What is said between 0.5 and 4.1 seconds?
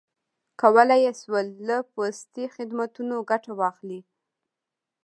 کولای یې شول له پوستي خدمتونو ګټه واخلي.